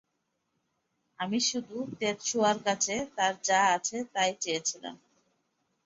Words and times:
আমি 1.19 1.39
শুধু 1.49 1.77
তেতসুয়ার 1.99 2.57
কাছে 2.65 2.95
তার 3.17 3.33
যা 3.43 3.61
আছে 3.75 3.97
তাই 4.13 4.31
চেয়েছিলাম। 4.41 4.95